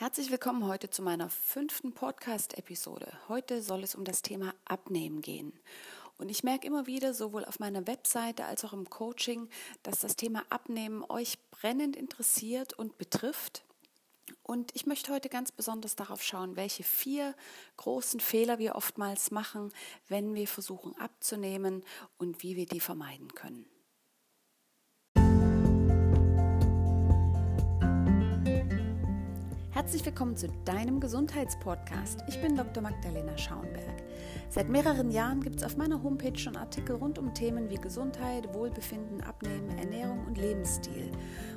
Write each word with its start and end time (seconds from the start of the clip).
Herzlich 0.00 0.30
willkommen 0.30 0.64
heute 0.64 0.88
zu 0.90 1.02
meiner 1.02 1.28
fünften 1.28 1.92
Podcast-Episode. 1.92 3.12
Heute 3.26 3.60
soll 3.62 3.82
es 3.82 3.96
um 3.96 4.04
das 4.04 4.22
Thema 4.22 4.54
Abnehmen 4.64 5.22
gehen. 5.22 5.52
Und 6.18 6.28
ich 6.28 6.44
merke 6.44 6.68
immer 6.68 6.86
wieder, 6.86 7.14
sowohl 7.14 7.44
auf 7.44 7.58
meiner 7.58 7.84
Webseite 7.88 8.44
als 8.44 8.64
auch 8.64 8.72
im 8.72 8.88
Coaching, 8.88 9.48
dass 9.82 9.98
das 9.98 10.14
Thema 10.14 10.44
Abnehmen 10.50 11.04
euch 11.08 11.36
brennend 11.50 11.96
interessiert 11.96 12.74
und 12.74 12.96
betrifft. 12.96 13.64
Und 14.44 14.70
ich 14.76 14.86
möchte 14.86 15.12
heute 15.12 15.28
ganz 15.28 15.50
besonders 15.50 15.96
darauf 15.96 16.22
schauen, 16.22 16.54
welche 16.54 16.84
vier 16.84 17.34
großen 17.76 18.20
Fehler 18.20 18.60
wir 18.60 18.76
oftmals 18.76 19.32
machen, 19.32 19.72
wenn 20.06 20.32
wir 20.32 20.46
versuchen 20.46 20.96
abzunehmen 21.00 21.82
und 22.18 22.44
wie 22.44 22.54
wir 22.54 22.66
die 22.66 22.78
vermeiden 22.78 23.34
können. 23.34 23.66
Herzlich 29.78 30.04
willkommen 30.04 30.36
zu 30.36 30.48
deinem 30.64 30.98
Gesundheitspodcast. 30.98 32.24
Ich 32.26 32.42
bin 32.42 32.56
Dr. 32.56 32.82
Magdalena 32.82 33.38
Schauenberg. 33.38 34.02
Seit 34.48 34.68
mehreren 34.68 35.12
Jahren 35.12 35.40
gibt 35.40 35.58
es 35.58 35.62
auf 35.62 35.76
meiner 35.76 36.02
Homepage 36.02 36.36
schon 36.36 36.56
Artikel 36.56 36.96
rund 36.96 37.16
um 37.16 37.32
Themen 37.32 37.70
wie 37.70 37.76
Gesundheit, 37.76 38.52
Wohlbefinden, 38.52 39.20
Abnehmen, 39.20 39.78
Ernährung 39.78 40.26
und 40.26 40.36
Lebensstil. 40.36 41.12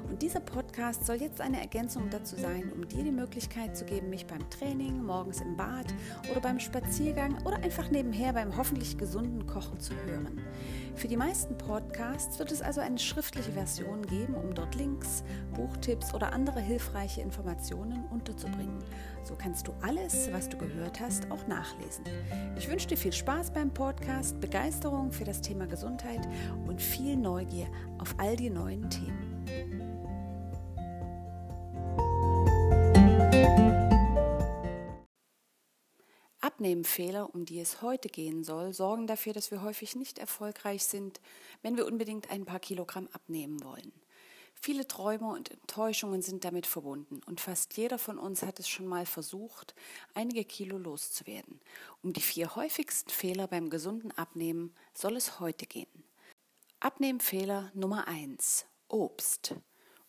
Und 0.07 0.21
dieser 0.21 0.39
Podcast 0.39 0.60
soll 1.05 1.17
jetzt 1.17 1.41
eine 1.41 1.59
Ergänzung 1.59 2.09
dazu 2.09 2.35
sein, 2.35 2.71
um 2.73 2.87
dir 2.87 3.03
die 3.03 3.11
Möglichkeit 3.11 3.75
zu 3.75 3.85
geben, 3.85 4.09
mich 4.09 4.25
beim 4.25 4.49
Training, 4.49 5.03
morgens 5.03 5.41
im 5.41 5.57
Bad 5.57 5.85
oder 6.31 6.39
beim 6.39 6.59
Spaziergang 6.59 7.37
oder 7.45 7.57
einfach 7.57 7.91
nebenher 7.91 8.33
beim 8.33 8.55
hoffentlich 8.55 8.97
gesunden 8.97 9.45
Kochen 9.47 9.79
zu 9.79 9.93
hören. 10.05 10.41
Für 10.95 11.07
die 11.07 11.17
meisten 11.17 11.57
Podcasts 11.57 12.39
wird 12.39 12.51
es 12.51 12.61
also 12.61 12.81
eine 12.81 12.99
schriftliche 12.99 13.51
Version 13.51 14.01
geben, 14.03 14.35
um 14.35 14.53
dort 14.53 14.75
Links, 14.75 15.23
Buchtipps 15.53 16.13
oder 16.13 16.33
andere 16.33 16.59
hilfreiche 16.59 17.21
Informationen 17.21 18.05
unterzubringen. 18.09 18.79
So 19.23 19.35
kannst 19.35 19.67
du 19.67 19.73
alles, 19.81 20.29
was 20.31 20.49
du 20.49 20.57
gehört 20.57 20.99
hast, 20.99 21.29
auch 21.31 21.47
nachlesen. 21.47 22.05
Ich 22.57 22.69
wünsche 22.69 22.87
dir 22.87 22.97
viel 22.97 23.13
Spaß 23.13 23.51
beim 23.51 23.73
Podcast, 23.73 24.39
Begeisterung 24.39 25.11
für 25.11 25.25
das 25.25 25.41
Thema 25.41 25.67
Gesundheit 25.67 26.27
und 26.67 26.81
viel 26.81 27.15
Neugier 27.15 27.67
auf 27.99 28.15
all 28.17 28.35
die 28.35 28.49
neuen 28.49 28.89
Themen. 28.89 29.90
Abnehmfehler, 36.61 37.33
um 37.33 37.43
die 37.43 37.59
es 37.59 37.81
heute 37.81 38.07
gehen 38.07 38.43
soll, 38.43 38.71
sorgen 38.71 39.07
dafür, 39.07 39.33
dass 39.33 39.49
wir 39.49 39.63
häufig 39.63 39.95
nicht 39.95 40.19
erfolgreich 40.19 40.83
sind, 40.83 41.19
wenn 41.63 41.75
wir 41.75 41.87
unbedingt 41.87 42.29
ein 42.29 42.45
paar 42.45 42.59
Kilogramm 42.59 43.07
abnehmen 43.13 43.63
wollen. 43.63 43.91
Viele 44.53 44.87
Träume 44.87 45.31
und 45.31 45.49
Enttäuschungen 45.49 46.21
sind 46.21 46.45
damit 46.45 46.67
verbunden 46.67 47.19
und 47.25 47.41
fast 47.41 47.75
jeder 47.77 47.97
von 47.97 48.19
uns 48.19 48.43
hat 48.43 48.59
es 48.59 48.69
schon 48.69 48.85
mal 48.85 49.07
versucht, 49.07 49.73
einige 50.13 50.45
Kilo 50.45 50.77
loszuwerden. 50.77 51.59
Um 52.03 52.13
die 52.13 52.21
vier 52.21 52.55
häufigsten 52.55 53.09
Fehler 53.09 53.47
beim 53.47 53.71
gesunden 53.71 54.11
Abnehmen 54.11 54.75
soll 54.93 55.15
es 55.15 55.39
heute 55.39 55.65
gehen. 55.65 56.03
Abnehmfehler 56.79 57.71
Nummer 57.73 58.07
1. 58.07 58.67
Obst. 58.87 59.55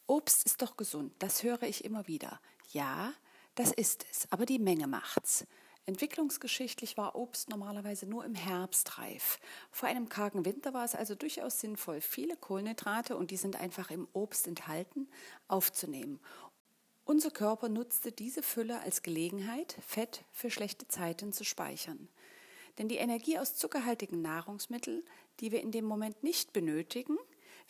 Obst 0.07 0.45
ist 0.45 0.61
doch 0.61 0.77
gesund, 0.77 1.15
das 1.19 1.45
höre 1.45 1.63
ich 1.63 1.87
immer 1.87 2.07
wieder. 2.09 2.43
Ja, 2.73 3.15
das 3.55 3.73
ist 3.73 4.05
es, 4.11 4.31
aber 4.31 4.45
die 4.45 4.59
Menge 4.59 4.87
macht's. 4.87 5.47
Entwicklungsgeschichtlich 5.85 6.97
war 6.97 7.17
Obst 7.17 7.49
normalerweise 7.49 8.07
nur 8.07 8.25
im 8.25 8.37
Herbst 8.37 8.99
reif. 8.99 9.41
Vor 9.73 9.89
einem 9.89 10.09
kargen 10.09 10.45
Winter 10.45 10.73
war 10.75 10.85
es 10.85 10.95
also 10.95 11.17
durchaus 11.17 11.59
sinnvoll, 11.59 12.01
viele 12.01 12.37
Kohlenhydrate, 12.37 13.17
und 13.17 13.33
die 13.33 13.37
sind 13.37 13.57
einfach 13.57 13.91
im 13.91 14.07
Obst 14.13 14.47
enthalten, 14.47 15.09
aufzunehmen. 15.49 16.21
Unser 17.05 17.33
Körper 17.33 17.69
nutzte 17.69 18.13
diese 18.13 18.45
Fülle 18.45 18.81
als 18.81 19.03
Gelegenheit, 19.03 19.77
Fett 19.85 20.25
für 20.31 20.51
schlechte 20.51 20.87
Zeiten 20.87 21.33
zu 21.33 21.45
speichern. 21.45 22.09
Denn 22.79 22.89
die 22.89 22.97
Energie 22.97 23.39
aus 23.39 23.57
zuckerhaltigen 23.57 24.23
Nahrungsmitteln, 24.23 25.03
die 25.41 25.51
wir 25.51 25.61
in 25.61 25.73
dem 25.73 25.85
Moment 25.85 26.23
nicht 26.23 26.53
benötigen, 26.53 27.19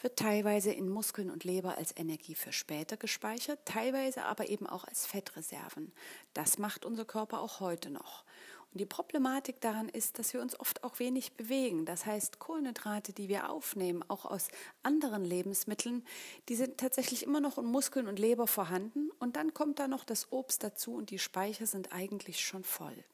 wird 0.01 0.19
teilweise 0.19 0.73
in 0.73 0.89
Muskeln 0.89 1.31
und 1.31 1.45
Leber 1.45 1.79
als 1.79 1.97
Energie 1.97 2.35
für 2.35 2.53
später 2.53 2.97
gespeichert, 2.97 3.61
teilweise 3.65 4.25
aber 4.25 4.49
eben 4.49 4.67
auch 4.67 4.85
als 4.85 5.07
Fettreserven. 5.07 5.93
Das 6.35 6.59
macht 6.59 6.85
unser 6.85 7.05
Körper 7.05 7.41
auch 7.41 7.61
heute 7.61 7.91
noch. 7.91 8.25
Und 8.73 8.81
die 8.81 8.87
Problematik 8.87 9.61
daran 9.61 9.91
ist, 9.91 10.19
dass 10.19 10.33
wir 10.33 10.41
uns 10.41 10.59
oft 10.59 10.83
auch 10.83 10.99
wenig 10.99 11.35
bewegen. 11.35 11.85
Das 11.85 12.07
heißt, 12.07 12.39
Kohlenhydrate, 12.39 13.13
die 13.13 13.29
wir 13.29 13.51
aufnehmen, 13.51 14.03
auch 14.09 14.25
aus 14.25 14.49
anderen 14.83 15.27
Lebensmitteln, 15.27 16.07
die 16.49 16.57
sind 16.57 16.79
tatsächlich 16.79 17.23
immer 17.23 17.41
noch 17.41 17.59
in 17.59 17.67
Muskeln 17.67 18.09
und 18.09 18.19
Leber 18.19 18.47
vorhanden. 18.47 19.11
Und 19.19 19.37
dann 19.37 19.53
kommt 19.53 19.79
da 19.79 19.89
noch 19.89 20.05
das 20.05 20.33
Obst 20.33 20.65
dazu 20.65 20.95
und 20.95 21.11
die 21.11 21.19
Speicher 21.19 21.67
sind 21.67 21.93
eigentlich 21.93 22.41
schon 22.41 22.65
voll. 22.65 23.05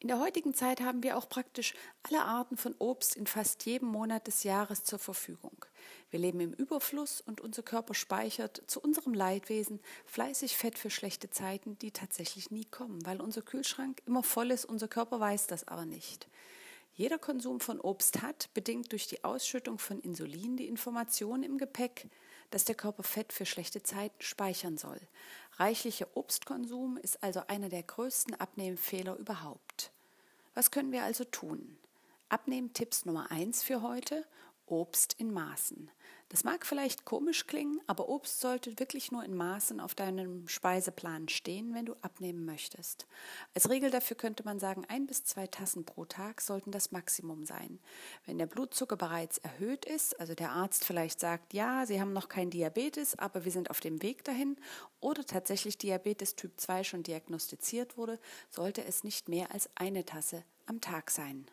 In 0.00 0.06
der 0.06 0.20
heutigen 0.20 0.54
Zeit 0.54 0.80
haben 0.80 1.02
wir 1.02 1.16
auch 1.16 1.28
praktisch 1.28 1.74
alle 2.04 2.22
Arten 2.22 2.56
von 2.56 2.72
Obst 2.78 3.16
in 3.16 3.26
fast 3.26 3.64
jedem 3.66 3.88
Monat 3.88 4.28
des 4.28 4.44
Jahres 4.44 4.84
zur 4.84 5.00
Verfügung. 5.00 5.64
Wir 6.10 6.20
leben 6.20 6.38
im 6.38 6.52
Überfluss 6.52 7.20
und 7.20 7.40
unser 7.40 7.64
Körper 7.64 7.94
speichert 7.94 8.62
zu 8.68 8.80
unserem 8.80 9.12
Leidwesen 9.12 9.80
fleißig 10.06 10.56
Fett 10.56 10.78
für 10.78 10.90
schlechte 10.90 11.30
Zeiten, 11.30 11.76
die 11.80 11.90
tatsächlich 11.90 12.52
nie 12.52 12.64
kommen, 12.64 13.04
weil 13.04 13.20
unser 13.20 13.42
Kühlschrank 13.42 14.00
immer 14.06 14.22
voll 14.22 14.52
ist, 14.52 14.66
unser 14.66 14.86
Körper 14.86 15.18
weiß 15.18 15.48
das 15.48 15.66
aber 15.66 15.84
nicht. 15.84 16.28
Jeder 16.94 17.18
Konsum 17.18 17.58
von 17.58 17.80
Obst 17.80 18.22
hat, 18.22 18.50
bedingt 18.54 18.92
durch 18.92 19.08
die 19.08 19.24
Ausschüttung 19.24 19.80
von 19.80 19.98
Insulin, 19.98 20.56
die 20.56 20.68
Information 20.68 21.42
im 21.42 21.58
Gepäck, 21.58 22.08
dass 22.50 22.64
der 22.64 22.74
Körper 22.74 23.02
Fett 23.02 23.32
für 23.32 23.46
schlechte 23.46 23.82
Zeiten 23.82 24.20
speichern 24.20 24.78
soll. 24.78 25.00
Reichlicher 25.56 26.06
Obstkonsum 26.14 26.96
ist 26.98 27.22
also 27.22 27.42
einer 27.48 27.68
der 27.68 27.82
größten 27.82 28.34
Abnehmfehler 28.34 29.16
überhaupt. 29.16 29.90
Was 30.54 30.70
können 30.70 30.92
wir 30.92 31.04
also 31.04 31.24
tun? 31.24 31.76
Abnehmtipps 32.28 33.04
Nummer 33.04 33.30
eins 33.30 33.62
für 33.62 33.82
heute: 33.82 34.24
Obst 34.66 35.14
in 35.18 35.32
Maßen. 35.32 35.90
Das 36.30 36.44
mag 36.44 36.66
vielleicht 36.66 37.06
komisch 37.06 37.46
klingen, 37.46 37.80
aber 37.86 38.10
Obst 38.10 38.40
sollte 38.40 38.78
wirklich 38.78 39.10
nur 39.10 39.24
in 39.24 39.34
Maßen 39.34 39.80
auf 39.80 39.94
deinem 39.94 40.46
Speiseplan 40.46 41.28
stehen, 41.28 41.72
wenn 41.74 41.86
du 41.86 41.94
abnehmen 42.02 42.44
möchtest. 42.44 43.06
Als 43.54 43.70
Regel 43.70 43.90
dafür 43.90 44.16
könnte 44.16 44.44
man 44.44 44.58
sagen, 44.58 44.84
ein 44.88 45.06
bis 45.06 45.24
zwei 45.24 45.46
Tassen 45.46 45.86
pro 45.86 46.04
Tag 46.04 46.42
sollten 46.42 46.70
das 46.70 46.92
Maximum 46.92 47.46
sein. 47.46 47.78
Wenn 48.26 48.36
der 48.36 48.46
Blutzucker 48.46 48.96
bereits 48.96 49.38
erhöht 49.38 49.86
ist, 49.86 50.20
also 50.20 50.34
der 50.34 50.50
Arzt 50.50 50.84
vielleicht 50.84 51.18
sagt, 51.18 51.54
ja, 51.54 51.86
Sie 51.86 51.98
haben 51.98 52.12
noch 52.12 52.28
kein 52.28 52.50
Diabetes, 52.50 53.18
aber 53.18 53.46
wir 53.46 53.52
sind 53.52 53.70
auf 53.70 53.80
dem 53.80 54.02
Weg 54.02 54.22
dahin, 54.24 54.56
oder 55.00 55.24
tatsächlich 55.24 55.78
Diabetes 55.78 56.36
Typ 56.36 56.60
2 56.60 56.84
schon 56.84 57.02
diagnostiziert 57.02 57.96
wurde, 57.96 58.18
sollte 58.50 58.84
es 58.84 59.02
nicht 59.02 59.30
mehr 59.30 59.50
als 59.52 59.70
eine 59.76 60.04
Tasse 60.04 60.44
am 60.66 60.82
Tag 60.82 61.10
sein. 61.10 61.46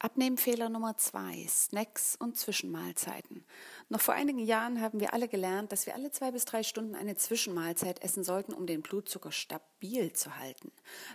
Abnehmfehler 0.00 0.68
Nummer 0.68 0.96
zwei, 0.96 1.44
Snacks 1.48 2.14
und 2.16 2.36
Zwischenmahlzeiten. 2.36 3.44
Noch 3.88 4.00
vor 4.00 4.14
einigen 4.14 4.38
Jahren 4.38 4.80
haben 4.80 5.00
wir 5.00 5.12
alle 5.12 5.26
gelernt, 5.26 5.72
dass 5.72 5.86
wir 5.86 5.94
alle 5.96 6.12
zwei 6.12 6.30
bis 6.30 6.44
drei 6.44 6.62
Stunden 6.62 6.94
eine 6.94 7.16
Zwischenmahlzeit 7.16 8.00
essen 8.02 8.22
sollten, 8.22 8.52
um 8.54 8.66
den 8.66 8.80
Blutzucker 8.80 9.32
stabil 9.32 10.12
zu 10.12 10.36
halten. 10.36 10.70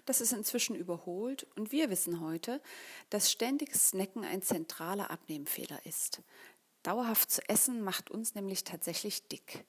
Das 0.06 0.20
ist 0.20 0.34
inzwischen 0.34 0.76
überholt 0.76 1.48
und 1.56 1.72
wir 1.72 1.90
wissen 1.90 2.20
heute, 2.20 2.62
dass 3.10 3.32
ständiges 3.32 3.90
Snacken 3.90 4.26
ein 4.26 4.42
zentraler 4.42 5.12
Abnehmfehler 5.12 5.80
ist. 5.86 6.22
Dauerhaft 6.84 7.32
zu 7.32 7.48
essen 7.48 7.82
macht 7.82 8.12
uns 8.12 8.36
nämlich 8.36 8.66
tatsächlich 8.66 9.30
dick. 9.30 9.64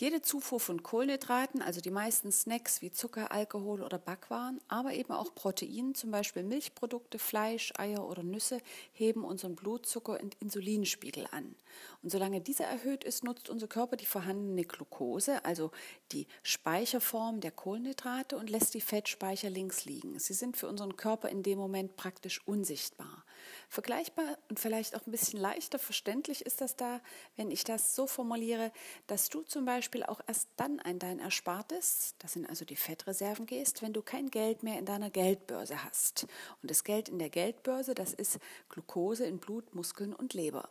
Jede 0.00 0.22
Zufuhr 0.22 0.60
von 0.60 0.84
Kohlenhydraten, 0.84 1.60
also 1.60 1.80
die 1.80 1.90
meisten 1.90 2.30
Snacks 2.30 2.82
wie 2.82 2.92
Zucker, 2.92 3.32
Alkohol 3.32 3.82
oder 3.82 3.98
Backwaren, 3.98 4.60
aber 4.68 4.92
eben 4.92 5.12
auch 5.12 5.34
Protein, 5.34 5.92
zum 5.96 6.12
Beispiel 6.12 6.44
Milchprodukte, 6.44 7.18
Fleisch, 7.18 7.72
Eier 7.76 8.08
oder 8.08 8.22
Nüsse, 8.22 8.60
heben 8.92 9.24
unseren 9.24 9.56
Blutzucker- 9.56 10.20
und 10.22 10.36
Insulinspiegel 10.36 11.26
an. 11.32 11.56
Und 12.00 12.10
solange 12.10 12.40
dieser 12.40 12.66
erhöht 12.66 13.02
ist, 13.02 13.24
nutzt 13.24 13.48
unser 13.48 13.66
Körper 13.66 13.96
die 13.96 14.06
vorhandene 14.06 14.62
Glucose, 14.62 15.44
also 15.44 15.72
die 16.12 16.28
Speicherform 16.44 17.40
der 17.40 17.50
Kohlenhydrate, 17.50 18.36
und 18.36 18.50
lässt 18.50 18.74
die 18.74 18.80
Fettspeicher 18.80 19.50
links 19.50 19.84
liegen. 19.84 20.16
Sie 20.20 20.34
sind 20.34 20.56
für 20.56 20.68
unseren 20.68 20.94
Körper 20.96 21.28
in 21.28 21.42
dem 21.42 21.58
Moment 21.58 21.96
praktisch 21.96 22.40
unsichtbar. 22.46 23.24
Vergleichbar 23.68 24.38
und 24.48 24.58
vielleicht 24.58 24.96
auch 24.96 25.06
ein 25.06 25.10
bisschen 25.10 25.40
leichter 25.40 25.78
verständlich 25.78 26.44
ist 26.44 26.60
das 26.60 26.76
da, 26.76 27.00
wenn 27.36 27.50
ich 27.50 27.64
das 27.64 27.94
so 27.94 28.06
formuliere, 28.06 28.72
dass 29.06 29.28
du 29.28 29.42
zum 29.42 29.64
Beispiel 29.64 30.02
auch 30.02 30.20
erst 30.26 30.48
dann 30.56 30.80
ein 30.80 30.98
dein 30.98 31.18
Erspartes, 31.18 32.14
das 32.18 32.32
sind 32.32 32.48
also 32.48 32.64
die 32.64 32.76
Fettreserven 32.76 33.46
gehst, 33.46 33.82
wenn 33.82 33.92
du 33.92 34.02
kein 34.02 34.30
Geld 34.30 34.62
mehr 34.62 34.78
in 34.78 34.84
deiner 34.84 35.10
Geldbörse 35.10 35.84
hast. 35.84 36.26
Und 36.62 36.70
das 36.70 36.84
Geld 36.84 37.08
in 37.08 37.18
der 37.18 37.30
Geldbörse, 37.30 37.94
das 37.94 38.12
ist 38.12 38.38
Glucose 38.68 39.24
in 39.24 39.38
Blut, 39.38 39.74
Muskeln 39.74 40.14
und 40.14 40.34
Leber. 40.34 40.68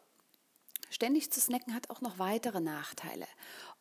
Ständig 0.90 1.32
zu 1.32 1.42
snacken 1.42 1.74
hat 1.74 1.90
auch 1.90 2.02
noch 2.02 2.18
weitere 2.18 2.62
Nachteile. 2.62 3.28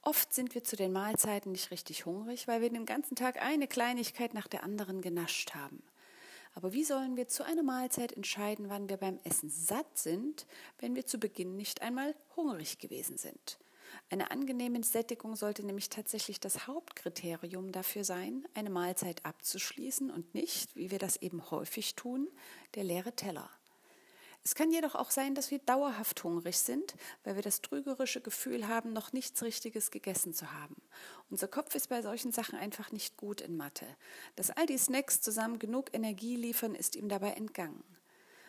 Oft 0.03 0.35
sind 0.35 0.55
wir 0.55 0.65
zu 0.65 0.77
den 0.77 0.93
Mahlzeiten 0.93 1.53
nicht 1.53 1.71
richtig 1.71 2.05
hungrig, 2.05 2.49
weil 2.49 2.61
wir 2.61 2.71
den 2.71 2.87
ganzen 2.87 3.15
Tag 3.15 3.41
eine 3.41 3.69
Kleinigkeit 3.69 4.35
nach 4.35 4.49
der 4.49 4.65
anderen 4.65 5.03
genascht 5.03 5.55
haben. 5.55 5.83
Aber 6.57 6.73
wie 6.73 6.85
sollen 6.85 7.19
wir 7.19 7.29
zu 7.29 7.45
einer 7.45 7.63
Mahlzeit 7.63 8.13
entscheiden, 8.13 8.71
wann 8.71 8.89
wir 8.89 8.97
beim 8.97 9.21
Essen 9.25 9.51
satt 9.51 9.99
sind, 9.99 10.47
wenn 10.79 10.97
wir 10.97 11.05
zu 11.05 11.19
Beginn 11.19 11.55
nicht 11.55 11.83
einmal 11.83 12.15
hungrig 12.35 12.79
gewesen 12.79 13.19
sind? 13.19 13.59
Eine 14.09 14.31
angenehme 14.31 14.83
Sättigung 14.83 15.37
sollte 15.37 15.67
nämlich 15.67 15.91
tatsächlich 15.91 16.41
das 16.41 16.67
Hauptkriterium 16.67 17.73
dafür 17.73 18.05
sein, 18.05 18.49
eine 18.55 18.71
Mahlzeit 18.71 19.27
abzuschließen 19.27 20.11
und 20.11 20.35
nicht, 20.35 20.75
wie 20.77 20.91
wir 20.91 20.99
das 20.99 21.19
eben 21.19 21.51
häufig 21.51 21.95
tun, 21.95 22.27
der 22.75 22.85
leere 22.85 23.13
Teller. 23.13 23.51
Es 24.47 24.55
kann 24.55 24.71
jedoch 24.71 24.95
auch 24.95 25.11
sein, 25.11 25.35
dass 25.35 25.51
wir 25.51 25.59
dauerhaft 25.59 26.23
hungrig 26.23 26.57
sind, 26.57 26.95
weil 27.25 27.35
wir 27.35 27.43
das 27.43 27.63
trügerische 27.63 28.21
Gefühl 28.21 28.69
haben, 28.69 28.93
noch 28.93 29.13
nichts 29.13 29.43
Richtiges 29.43 29.91
gegessen 29.91 30.35
zu 30.35 30.53
haben. 30.53 30.77
Unser 31.31 31.49
Kopf 31.49 31.75
ist 31.75 31.89
bei 31.89 32.01
solchen 32.01 32.31
Sachen 32.31 32.57
einfach 32.57 32.93
nicht 32.93 33.17
gut 33.17 33.41
in 33.41 33.57
Mathe. 33.57 33.87
Dass 34.37 34.53
all 34.53 34.67
die 34.67 34.79
Snacks 34.79 35.21
zusammen 35.21 35.59
genug 35.59 35.93
Energie 35.93 36.37
liefern, 36.37 36.77
ist 36.77 36.95
ihm 36.95 37.09
dabei 37.09 37.33
entgangen. 37.33 37.83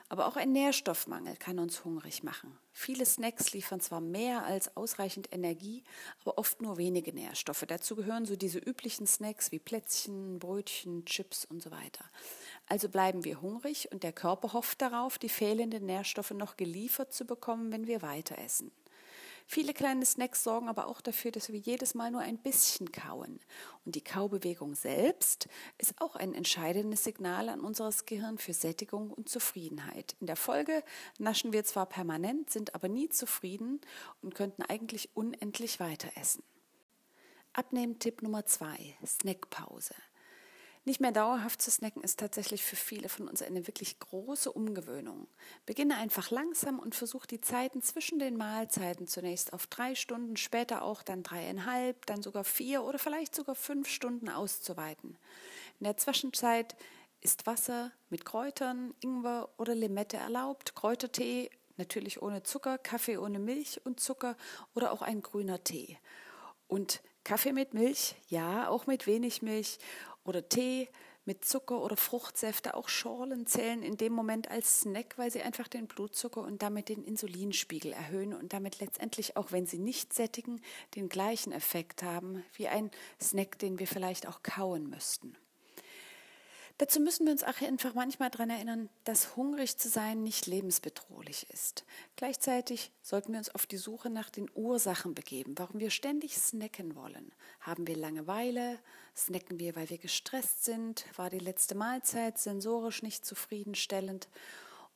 Aber 0.09 0.27
auch 0.27 0.37
ein 0.37 0.53
Nährstoffmangel 0.53 1.35
kann 1.35 1.59
uns 1.59 1.83
hungrig 1.83 2.23
machen. 2.23 2.57
Viele 2.71 3.05
Snacks 3.05 3.51
liefern 3.51 3.81
zwar 3.81 3.99
mehr 3.99 4.45
als 4.45 4.77
ausreichend 4.77 5.33
Energie, 5.33 5.83
aber 6.21 6.37
oft 6.37 6.61
nur 6.61 6.77
wenige 6.77 7.11
Nährstoffe. 7.11 7.65
Dazu 7.67 7.95
gehören 7.97 8.25
so 8.25 8.37
diese 8.37 8.59
üblichen 8.59 9.05
Snacks 9.05 9.51
wie 9.51 9.59
Plätzchen, 9.59 10.39
Brötchen, 10.39 11.03
Chips 11.03 11.43
und 11.43 11.61
so 11.61 11.71
weiter. 11.71 12.05
Also 12.67 12.87
bleiben 12.87 13.25
wir 13.25 13.41
hungrig 13.41 13.91
und 13.91 14.03
der 14.03 14.13
Körper 14.13 14.53
hofft 14.53 14.81
darauf, 14.81 15.17
die 15.17 15.29
fehlenden 15.29 15.85
Nährstoffe 15.85 16.31
noch 16.31 16.55
geliefert 16.55 17.11
zu 17.13 17.25
bekommen, 17.25 17.71
wenn 17.71 17.87
wir 17.87 18.01
weiter 18.01 18.37
essen. 18.37 18.71
Viele 19.49 19.73
kleine 19.73 20.05
Snacks 20.05 20.43
sorgen 20.43 20.67
aber 20.67 20.87
auch 20.87 20.99
dafür, 20.99 21.31
dass 21.31 21.49
wir 21.53 21.57
jedes 21.57 21.95
Mal 21.95 22.11
nur 22.11 22.19
ein 22.19 22.37
bisschen 22.37 22.91
kauen. 22.91 23.39
Und 23.85 23.95
die 23.95 24.03
Kaubewegung 24.03 24.75
selbst 24.75 25.47
ist 25.77 26.01
auch 26.01 26.17
ein 26.17 26.33
entscheidendes 26.33 27.05
Signal 27.05 27.47
an 27.47 27.61
unseres 27.61 28.05
Gehirn 28.05 28.37
für 28.37 28.53
Sättigung 28.53 29.09
und 29.09 29.29
Zufriedenheit. 29.29 30.17
In 30.19 30.27
der 30.27 30.35
Folge 30.35 30.83
naschen 31.17 31.53
wir 31.53 31.63
zwar 31.63 31.85
permanent, 31.85 32.49
sind 32.49 32.75
aber 32.75 32.89
nie 32.89 33.07
zufrieden 33.07 33.79
und 34.21 34.35
könnten 34.35 34.63
eigentlich 34.63 35.15
unendlich 35.15 35.79
weiter 35.79 36.09
essen. 36.15 36.43
Abnehmen-Tipp 37.53 38.23
Nummer 38.23 38.45
zwei: 38.45 38.97
Snackpause. 39.05 39.95
Nicht 40.87 41.01
mehr 41.01 41.11
dauerhaft 41.11 41.61
zu 41.61 41.69
snacken 41.69 42.01
ist 42.01 42.17
tatsächlich 42.17 42.63
für 42.63 42.77
viele 42.77 43.09
von 43.09 43.27
uns 43.27 43.41
eine 43.41 43.67
wirklich 43.67 43.99
große 43.99 44.49
Umgewöhnung. 44.49 45.27
Beginne 45.65 45.97
einfach 45.97 46.31
langsam 46.31 46.79
und 46.79 46.95
versuch 46.95 47.25
die 47.25 47.41
Zeiten 47.41 47.81
zwischen 47.81 48.19
den 48.19 48.37
Mahlzeiten 48.37 49.05
zunächst 49.05 49.51
auf 49.51 49.67
drei 49.67 49.95
Stunden, 49.95 50.37
später 50.37 50.83
auch 50.83 51.03
dann 51.03 51.23
dreieinhalb, 51.23 52.05
dann 52.05 52.21
sogar 52.21 52.45
vier 52.45 52.85
oder 52.85 52.99
vielleicht 52.99 53.35
sogar 53.35 53.55
fünf 53.55 53.89
Stunden 53.89 54.29
auszuweiten. 54.29 55.17
In 55.81 55.83
der 55.83 55.97
Zwischenzeit 55.97 56.77
ist 57.19 57.45
Wasser 57.45 57.91
mit 58.09 58.23
Kräutern, 58.23 58.93
Ingwer 59.01 59.49
oder 59.57 59.75
Limette 59.75 60.15
erlaubt, 60.15 60.73
Kräutertee 60.73 61.49
natürlich 61.75 62.21
ohne 62.21 62.43
Zucker, 62.43 62.77
Kaffee 62.77 63.17
ohne 63.17 63.39
Milch 63.39 63.81
und 63.83 63.99
Zucker 63.99 64.37
oder 64.73 64.93
auch 64.93 65.01
ein 65.01 65.21
grüner 65.21 65.61
Tee. 65.65 65.97
Und 66.69 67.01
Kaffee 67.27 67.51
mit 67.51 67.73
Milch, 67.73 68.15
ja, 68.29 68.69
auch 68.69 68.87
mit 68.87 69.05
wenig 69.05 69.41
Milch 69.41 69.79
oder 70.27 70.47
Tee 70.47 70.89
mit 71.27 71.43
Zucker 71.43 71.81
oder 71.81 71.97
Fruchtsäfte, 71.97 72.73
auch 72.73 72.87
Schorlen 72.87 73.45
zählen 73.47 73.83
in 73.83 73.97
dem 73.97 74.13
Moment 74.13 74.49
als 74.49 74.81
Snack, 74.81 75.17
weil 75.17 75.29
sie 75.29 75.41
einfach 75.41 75.67
den 75.67 75.87
Blutzucker 75.87 76.41
und 76.41 76.61
damit 76.61 76.87
den 76.87 77.03
Insulinspiegel 77.03 77.91
erhöhen 77.91 78.33
und 78.33 78.53
damit 78.53 78.79
letztendlich, 78.79 79.35
auch 79.35 79.51
wenn 79.51 79.65
sie 79.65 79.77
nicht 79.77 80.13
sättigen, 80.13 80.61
den 80.95 81.09
gleichen 81.09 81.51
Effekt 81.51 82.01
haben 82.01 82.43
wie 82.53 82.69
ein 82.69 82.91
Snack, 83.21 83.59
den 83.59 83.77
wir 83.77 83.87
vielleicht 83.87 84.27
auch 84.27 84.41
kauen 84.41 84.89
müssten. 84.89 85.35
Dazu 86.79 86.99
müssen 86.99 87.25
wir 87.25 87.31
uns 87.31 87.43
auch 87.43 87.59
einfach 87.61 87.95
manchmal 87.95 88.29
daran 88.29 88.51
erinnern, 88.51 88.89
dass 89.03 89.35
hungrig 89.35 89.79
zu 89.79 89.89
sein 89.89 90.21
nicht 90.21 90.45
lebensbedrohlich 90.45 91.49
ist. 91.49 91.85
Gleichzeitig 92.17 92.91
sollten 93.01 93.31
wir 93.31 93.39
uns 93.39 93.49
auf 93.49 93.65
die 93.65 93.77
Suche 93.77 94.11
nach 94.11 94.29
den 94.29 94.47
Ursachen 94.53 95.15
begeben, 95.15 95.55
warum 95.57 95.79
wir 95.79 95.89
ständig 95.89 96.37
snacken 96.37 96.95
wollen. 96.95 97.31
Haben 97.61 97.87
wir 97.87 97.97
Langeweile? 97.97 98.77
Snacken 99.15 99.59
wir, 99.59 99.75
weil 99.75 99.89
wir 99.89 99.97
gestresst 99.97 100.65
sind? 100.65 101.05
War 101.15 101.31
die 101.31 101.39
letzte 101.39 101.73
Mahlzeit 101.73 102.37
sensorisch 102.37 103.01
nicht 103.01 103.25
zufriedenstellend? 103.25 104.29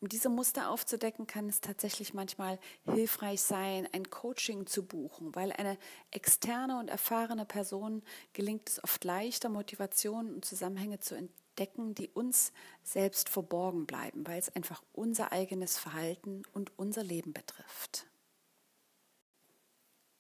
Um 0.02 0.08
diese 0.08 0.30
Muster 0.30 0.70
aufzudecken, 0.70 1.26
kann 1.26 1.50
es 1.50 1.62
tatsächlich 1.62 2.14
manchmal 2.14 2.60
hilfreich 2.86 3.42
sein, 3.42 3.88
ein 3.92 4.08
Coaching 4.12 4.68
zu 4.68 4.86
buchen, 4.86 5.36
weil 5.36 5.52
eine 5.52 5.80
externe 6.12 6.80
und 6.80 6.90
erfahrene 6.90 7.46
Person 7.46 8.04
gelingt 8.34 8.70
es 8.70 8.84
oft 8.84 9.04
leichter, 9.04 9.50
Motivationen 9.50 10.36
und 10.36 10.46
Zusammenhänge 10.46 11.00
zu 11.00 11.16
entdecken 11.16 11.42
entdecken, 11.62 11.94
die 11.96 12.10
uns 12.10 12.52
selbst 12.84 13.30
verborgen 13.30 13.86
bleiben, 13.86 14.26
weil 14.26 14.40
es 14.40 14.50
einfach 14.56 14.82
unser 14.94 15.32
eigenes 15.32 15.78
Verhalten 15.78 16.44
und 16.54 16.72
unser 16.78 17.04
Leben 17.04 17.34
betrifft. 17.34 18.08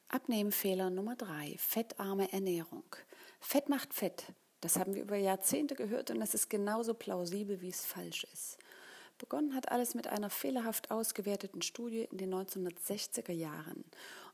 Abnehmfehler 0.09 0.89
Nummer 0.89 1.15
drei: 1.15 1.55
Fettarme 1.57 2.31
Ernährung. 2.31 2.83
Fett 3.39 3.69
macht 3.69 3.93
Fett. 3.93 4.25
Das 4.59 4.77
haben 4.77 4.93
wir 4.93 5.01
über 5.01 5.15
Jahrzehnte 5.15 5.73
gehört 5.73 6.11
und 6.11 6.19
das 6.19 6.35
ist 6.35 6.49
genauso 6.49 6.93
plausibel, 6.93 7.61
wie 7.61 7.69
es 7.69 7.85
falsch 7.85 8.25
ist. 8.31 8.57
Begonnen 9.17 9.55
hat 9.55 9.71
alles 9.71 9.95
mit 9.95 10.07
einer 10.07 10.29
fehlerhaft 10.29 10.91
ausgewerteten 10.91 11.61
Studie 11.61 12.07
in 12.11 12.17
den 12.17 12.33
1960er 12.33 13.31
Jahren. 13.31 13.83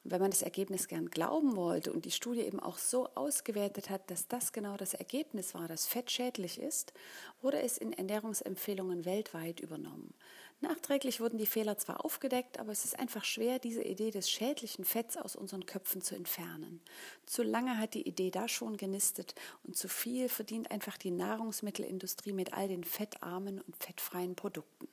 Wenn 0.09 0.21
man 0.21 0.31
das 0.31 0.42
Ergebnis 0.42 0.88
gern 0.88 1.09
glauben 1.09 1.57
wollte 1.57 1.92
und 1.92 2.06
die 2.06 2.12
Studie 2.12 2.39
eben 2.39 2.62
auch 2.62 2.77
so 2.77 3.09
ausgewertet 3.15 3.89
hat, 3.89 4.09
dass 4.09 4.30
das 4.30 4.54
genau 4.54 4.77
das 4.77 4.94
Ergebnis 4.94 5.54
war, 5.54 5.68
dass 5.68 5.86
Fett 5.86 6.09
schädlich 6.09 6.62
ist, 6.62 6.94
wurde 7.42 7.62
es 7.62 7.77
in 7.77 7.92
Ernährungsempfehlungen 7.92 9.04
weltweit 9.04 9.59
übernommen. 9.59 10.13
Nachträglich 10.62 11.19
wurden 11.19 11.38
die 11.38 11.45
Fehler 11.45 11.77
zwar 11.77 12.06
aufgedeckt, 12.06 12.57
aber 12.57 12.71
es 12.71 12.86
ist 12.86 12.98
einfach 12.98 13.25
schwer, 13.25 13.59
diese 13.59 13.83
Idee 13.83 14.12
des 14.12 14.30
schädlichen 14.30 14.86
Fetts 14.86 15.18
aus 15.18 15.36
unseren 15.36 15.65
Köpfen 15.65 16.01
zu 16.01 16.15
entfernen. 16.15 16.80
Zu 17.25 17.44
lange 17.44 17.77
hat 17.77 17.94
die 17.94 18.07
Idee 18.07 18.31
da 18.31 18.48
schon 18.48 18.77
genistet 18.77 19.36
und 19.63 19.75
zu 19.75 19.89
viel 19.89 20.30
verdient 20.30 20.71
einfach 20.71 20.98
die 20.98 21.12
Nahrungsmittelindustrie 21.12 22.31
mit 22.31 22.54
all 22.54 22.69
den 22.69 22.86
fettarmen 22.86 23.59
und 23.59 23.75
fettfreien 23.75 24.38
Produkten. 24.38 24.88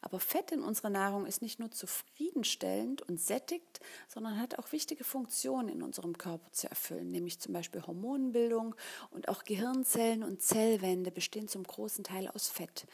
Aber 0.00 0.20
Fett 0.20 0.52
in 0.52 0.62
unserer 0.62 0.90
Nahrung 0.90 1.26
ist 1.26 1.42
nicht 1.42 1.58
nur 1.58 1.72
zufriedenstellend 1.72 3.02
und 3.02 3.20
sättigt, 3.20 3.80
sondern 4.06 4.38
hat 4.38 4.58
auch 4.58 4.70
wichtige 4.70 5.02
Funktionen 5.02 5.68
in 5.68 5.82
unserem 5.82 6.16
Körper 6.16 6.52
zu 6.52 6.68
erfüllen, 6.68 7.10
nämlich 7.10 7.40
zum 7.40 7.52
Beispiel 7.52 7.82
Hormonbildung 7.84 8.76
und 9.10 9.28
auch 9.28 9.42
Gehirnzellen 9.42 10.22
und 10.22 10.40
Zellwände 10.40 11.10
bestehen 11.10 11.48
zum 11.48 11.64
großen 11.64 12.04
Teil 12.04 12.28
aus 12.28 12.48
Fett. 12.48 12.86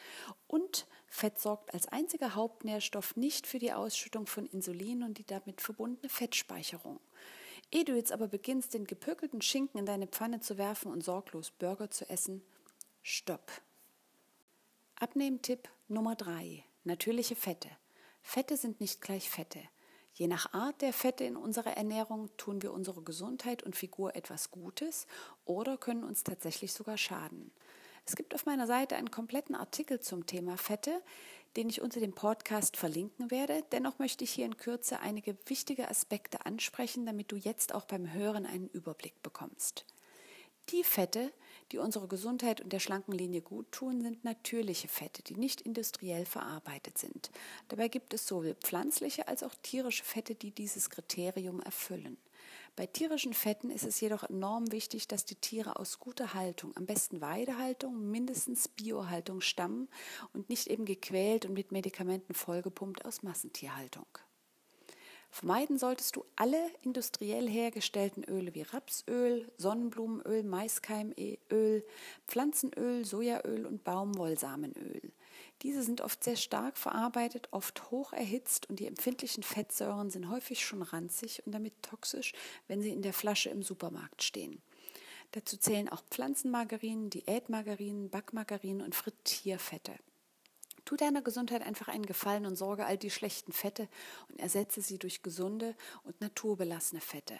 Und 0.46 0.86
Fett 1.06 1.38
sorgt 1.38 1.74
als 1.74 1.86
einziger 1.88 2.34
Hauptnährstoff 2.34 3.16
nicht 3.16 3.46
für 3.46 3.58
die 3.58 3.72
Ausschüttung 3.72 4.26
von 4.26 4.46
Insulin 4.46 5.02
und 5.02 5.18
die 5.18 5.26
damit 5.26 5.60
verbundene 5.60 6.08
Fettspeicherung. 6.08 7.00
Ehe 7.70 7.84
du 7.84 7.94
jetzt 7.94 8.12
aber 8.12 8.28
beginnst, 8.28 8.72
den 8.72 8.86
gepökelten 8.86 9.42
Schinken 9.42 9.78
in 9.78 9.86
deine 9.86 10.06
Pfanne 10.06 10.40
zu 10.40 10.56
werfen 10.56 10.90
und 10.90 11.04
sorglos 11.04 11.50
Burger 11.50 11.90
zu 11.90 12.08
essen, 12.08 12.42
stopp. 13.02 13.50
Abnehmtipp 14.96 15.68
Nummer 15.88 16.14
3. 16.14 16.64
Natürliche 16.86 17.34
Fette. 17.34 17.70
Fette 18.20 18.58
sind 18.58 18.78
nicht 18.78 19.00
gleich 19.00 19.30
Fette. 19.30 19.60
Je 20.12 20.28
nach 20.28 20.52
Art 20.52 20.82
der 20.82 20.92
Fette 20.92 21.24
in 21.24 21.34
unserer 21.34 21.78
Ernährung 21.78 22.28
tun 22.36 22.60
wir 22.60 22.74
unserer 22.74 23.02
Gesundheit 23.02 23.62
und 23.62 23.74
Figur 23.74 24.14
etwas 24.14 24.50
Gutes 24.50 25.06
oder 25.46 25.78
können 25.78 26.04
uns 26.04 26.24
tatsächlich 26.24 26.74
sogar 26.74 26.98
schaden. 26.98 27.52
Es 28.04 28.16
gibt 28.16 28.34
auf 28.34 28.44
meiner 28.44 28.66
Seite 28.66 28.96
einen 28.96 29.10
kompletten 29.10 29.54
Artikel 29.54 29.98
zum 30.00 30.26
Thema 30.26 30.58
Fette, 30.58 31.02
den 31.56 31.70
ich 31.70 31.80
unter 31.80 32.00
dem 32.00 32.12
Podcast 32.12 32.76
verlinken 32.76 33.30
werde. 33.30 33.64
Dennoch 33.72 33.98
möchte 33.98 34.24
ich 34.24 34.32
hier 34.32 34.44
in 34.44 34.58
Kürze 34.58 35.00
einige 35.00 35.38
wichtige 35.46 35.88
Aspekte 35.88 36.44
ansprechen, 36.44 37.06
damit 37.06 37.32
du 37.32 37.36
jetzt 37.36 37.74
auch 37.74 37.86
beim 37.86 38.12
Hören 38.12 38.44
einen 38.44 38.68
Überblick 38.68 39.22
bekommst. 39.22 39.86
Die 40.68 40.84
Fette, 40.84 41.32
die 41.72 41.78
unserer 41.78 42.08
Gesundheit 42.08 42.60
und 42.60 42.72
der 42.72 42.80
schlanken 42.80 43.12
Linie 43.12 43.42
gut 43.42 43.70
tun, 43.72 44.00
sind 44.02 44.24
natürliche 44.24 44.88
Fette, 44.88 45.22
die 45.22 45.36
nicht 45.36 45.60
industriell 45.60 46.26
verarbeitet 46.26 46.98
sind. 46.98 47.30
Dabei 47.68 47.88
gibt 47.88 48.14
es 48.14 48.26
sowohl 48.26 48.54
pflanzliche 48.54 49.28
als 49.28 49.42
auch 49.42 49.54
tierische 49.62 50.04
Fette, 50.04 50.34
die 50.34 50.50
dieses 50.50 50.90
Kriterium 50.90 51.60
erfüllen. 51.60 52.18
Bei 52.76 52.86
tierischen 52.86 53.34
Fetten 53.34 53.70
ist 53.70 53.84
es 53.84 54.00
jedoch 54.00 54.24
enorm 54.24 54.72
wichtig, 54.72 55.06
dass 55.06 55.24
die 55.24 55.36
Tiere 55.36 55.76
aus 55.76 56.00
guter 56.00 56.34
Haltung, 56.34 56.76
am 56.76 56.86
besten 56.86 57.20
Weidehaltung, 57.20 58.10
mindestens 58.10 58.66
Biohaltung 58.66 59.40
stammen 59.40 59.88
und 60.32 60.48
nicht 60.48 60.66
eben 60.66 60.84
gequält 60.84 61.46
und 61.46 61.54
mit 61.54 61.70
Medikamenten 61.70 62.34
vollgepumpt 62.34 63.04
aus 63.04 63.22
Massentierhaltung. 63.22 64.06
Vermeiden 65.34 65.78
solltest 65.78 66.14
du 66.14 66.24
alle 66.36 66.70
industriell 66.82 67.48
hergestellten 67.48 68.22
Öle 68.22 68.54
wie 68.54 68.62
Rapsöl, 68.62 69.50
Sonnenblumenöl, 69.56 70.44
Maiskeimöl, 70.44 71.84
Pflanzenöl, 72.28 73.04
Sojaöl 73.04 73.66
und 73.66 73.82
Baumwollsamenöl. 73.82 75.02
Diese 75.62 75.82
sind 75.82 76.02
oft 76.02 76.22
sehr 76.22 76.36
stark 76.36 76.78
verarbeitet, 76.78 77.48
oft 77.50 77.90
hoch 77.90 78.12
erhitzt 78.12 78.70
und 78.70 78.78
die 78.78 78.86
empfindlichen 78.86 79.42
Fettsäuren 79.42 80.08
sind 80.08 80.30
häufig 80.30 80.64
schon 80.64 80.82
ranzig 80.82 81.44
und 81.44 81.50
damit 81.50 81.82
toxisch, 81.82 82.32
wenn 82.68 82.80
sie 82.80 82.90
in 82.90 83.02
der 83.02 83.12
Flasche 83.12 83.50
im 83.50 83.64
Supermarkt 83.64 84.22
stehen. 84.22 84.62
Dazu 85.32 85.56
zählen 85.56 85.88
auch 85.88 86.04
Pflanzenmargarinen, 86.12 87.10
Diätmargarinen, 87.10 88.08
Backmargarinen 88.08 88.82
und 88.82 88.94
Frittierfette. 88.94 89.94
Tu 90.84 90.96
deiner 90.96 91.22
Gesundheit 91.22 91.62
einfach 91.62 91.88
einen 91.88 92.06
Gefallen 92.06 92.46
und 92.46 92.56
sorge 92.56 92.86
all 92.86 92.98
die 92.98 93.10
schlechten 93.10 93.52
Fette 93.52 93.88
und 94.28 94.38
ersetze 94.38 94.82
sie 94.82 94.98
durch 94.98 95.22
gesunde 95.22 95.74
und 96.04 96.20
naturbelassene 96.20 97.00
Fette. 97.00 97.38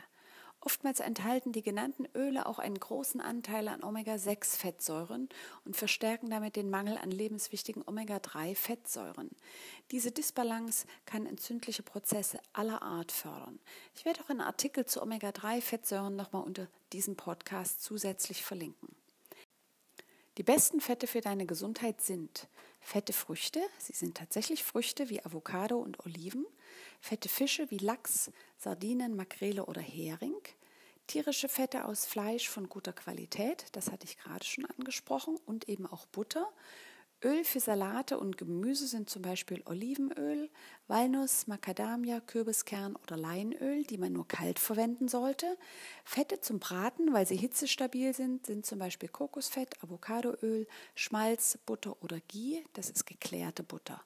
Oftmals 0.65 1.01
enthalten 1.01 1.53
die 1.53 1.61
genannten 1.61 2.09
Öle 2.15 2.47
auch 2.47 2.59
einen 2.59 2.81
großen 2.81 3.21
Anteil 3.21 3.69
an 3.69 3.85
Omega-6-Fettsäuren 3.85 5.29
und 5.67 5.77
verstärken 5.77 6.31
damit 6.31 6.57
den 6.57 6.71
Mangel 6.71 6.97
an 6.97 7.11
lebenswichtigen 7.11 7.83
Omega-3-Fettsäuren. 7.87 9.29
Diese 9.91 10.11
Disbalance 10.11 10.87
kann 11.05 11.27
entzündliche 11.27 11.83
Prozesse 11.83 12.41
aller 12.55 12.81
Art 12.81 13.13
fördern. 13.13 13.61
Ich 13.95 14.07
werde 14.07 14.23
auch 14.23 14.31
einen 14.31 14.41
Artikel 14.41 14.87
zu 14.87 15.03
Omega-3-Fettsäuren 15.03 16.17
nochmal 16.17 16.45
unter 16.45 16.67
diesem 16.95 17.15
Podcast 17.15 17.83
zusätzlich 17.83 18.43
verlinken. 18.43 18.89
Die 20.39 20.43
besten 20.43 20.81
Fette 20.81 21.07
für 21.07 21.21
deine 21.21 21.45
Gesundheit 21.45 22.01
sind 22.01 22.49
fette 22.85 23.15
Früchte, 23.15 23.61
sie 23.79 23.95
sind 23.95 24.17
tatsächlich 24.17 24.63
Früchte 24.63 25.09
wie 25.09 25.25
Avocado 25.25 25.79
und 25.79 26.05
Oliven, 26.05 26.47
fette 27.01 27.29
Fische 27.29 27.71
wie 27.71 27.79
Lachs, 27.79 28.31
Sardinen, 28.59 29.17
Makrele 29.17 29.65
oder 29.65 29.81
Hering, 29.81 30.37
tierische 31.07 31.49
Fette 31.49 31.87
aus 31.87 32.05
Fleisch 32.05 32.49
von 32.49 32.69
guter 32.69 32.93
Qualität, 32.93 33.67
das 33.73 33.91
hatte 33.91 34.05
ich 34.05 34.19
gerade 34.19 34.45
schon 34.45 34.67
angesprochen, 34.67 35.39
und 35.47 35.69
eben 35.69 35.87
auch 35.87 36.07
Butter, 36.07 36.47
Öl 37.25 37.43
für 37.43 37.59
Salate 37.59 38.19
und 38.19 38.37
Gemüse 38.37 38.87
sind 38.87 39.09
zum 39.09 39.23
Beispiel 39.23 39.63
Olivenöl, 39.65 40.51
Walnuss, 40.89 41.47
Macadamia, 41.47 42.21
Kürbiskern 42.21 42.97
oder 42.97 43.17
Leinöl, 43.17 43.85
die 43.85 43.97
man 43.97 44.13
nur 44.13 44.29
kalt 44.29 44.59
verwenden 44.59 45.09
sollte. 45.09 45.57
Fette 46.05 46.43
zum 46.43 46.59
Braten, 46.59 47.15
weil 47.15 47.27
sie 47.27 47.37
hitzestabil 47.37 48.15
sind, 48.15 48.45
sind 48.45 48.67
zum 48.67 48.79
Beispiel 48.79 49.09
Kokosfett, 49.09 49.83
Avocadoöl, 49.83 50.67
Schmalz, 50.95 51.59
Butter 51.65 51.97
oder 52.03 52.21
Ghee, 52.29 52.63
das 52.75 52.91
ist 52.91 53.07
geklärte 53.07 53.63
Butter. 53.63 54.05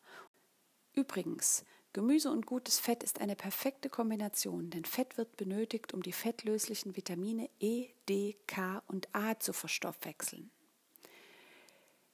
Übrigens, 0.93 1.65
Gemüse 1.93 2.31
und 2.31 2.47
gutes 2.47 2.79
Fett 2.79 3.03
ist 3.03 3.21
eine 3.21 3.35
perfekte 3.35 3.89
Kombination, 3.89 4.71
denn 4.71 4.85
Fett 4.85 5.17
wird 5.17 5.37
benötigt, 5.37 5.93
um 5.93 6.05
die 6.05 6.13
fettlöslichen 6.13 6.97
Vitamine 6.97 7.51
E, 7.59 7.89
D, 8.09 8.37
K 8.47 8.81
und 8.87 9.09
A 9.13 9.41
zu 9.41 9.53
verstoffwechseln. 9.53 10.53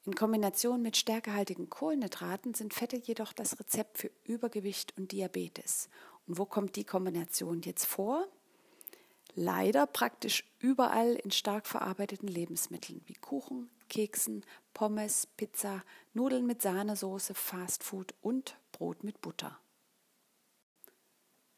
In 0.07 0.15
Kombination 0.15 0.83
mit 0.83 0.99
stärkehaltigen 0.99 1.71
Kohlenhydraten 1.71 2.53
sind 2.53 2.75
Fette 2.75 2.99
jedoch 2.99 3.33
das 3.33 3.59
Rezept 3.59 3.97
für 3.97 4.11
Übergewicht 4.25 4.93
und 4.99 5.13
Diabetes. 5.13 5.89
Und 6.27 6.37
wo 6.37 6.45
kommt 6.45 6.77
die 6.77 6.85
Kombination 6.85 7.63
jetzt 7.63 7.87
vor? 7.87 8.29
Leider 9.35 9.87
praktisch 9.87 10.45
überall 10.59 11.15
in 11.15 11.31
stark 11.31 11.67
verarbeiteten 11.67 12.29
Lebensmitteln 12.29 13.01
wie 13.07 13.15
Kuchen, 13.15 13.71
Keksen, 13.89 14.45
Pommes, 14.75 15.27
Pizza, 15.39 15.83
Nudeln 16.13 16.47
mit 16.47 16.61
Sahnesoße, 16.61 17.35
Fastfood 17.35 18.15
und 18.21 18.59
Brot 18.73 19.05
mit 19.05 19.23
Butter. 19.23 19.59